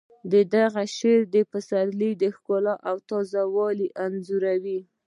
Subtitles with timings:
[0.31, 0.33] د
[0.65, 3.41] هغه شعر د پسرلي ښکلا او تازه
[3.77, 4.79] ګي انځوروي